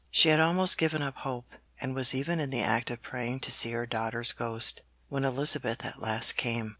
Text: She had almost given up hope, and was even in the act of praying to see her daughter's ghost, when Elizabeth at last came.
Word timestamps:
She 0.09 0.29
had 0.29 0.39
almost 0.39 0.79
given 0.79 1.03
up 1.03 1.17
hope, 1.17 1.51
and 1.79 1.93
was 1.93 2.15
even 2.15 2.39
in 2.39 2.49
the 2.49 2.63
act 2.63 2.89
of 2.89 3.03
praying 3.03 3.41
to 3.41 3.51
see 3.51 3.69
her 3.73 3.85
daughter's 3.85 4.31
ghost, 4.31 4.81
when 5.09 5.23
Elizabeth 5.23 5.85
at 5.85 6.01
last 6.01 6.37
came. 6.37 6.69